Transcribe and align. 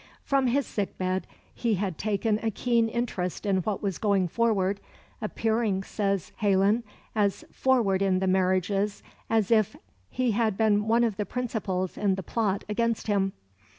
From 0.23 0.47
his 0.47 0.65
sick 0.65 0.97
bed 0.97 1.27
he 1.53 1.75
had 1.75 1.99
taken 1.99 2.39
a 2.41 2.49
keen 2.49 2.89
interest 2.89 3.45
in 3.45 3.57
what 3.57 3.83
was 3.83 3.99
going 3.99 4.27
forward, 4.29 4.79
appearing, 5.21 5.83
says 5.83 6.31
Heylyn, 6.41 6.81
as 7.13 7.45
forward 7.51 8.01
in 8.01 8.17
the 8.17 8.25
marriages 8.25 9.03
as 9.29 9.51
if 9.51 9.75
he 10.09 10.31
had 10.31 10.57
been 10.57 10.87
one 10.87 11.03
of 11.03 11.17
the 11.17 11.25
principals 11.27 11.99
in 11.99 12.15
the 12.15 12.23
plot 12.23 12.63
against 12.67 13.05
him. 13.05 13.33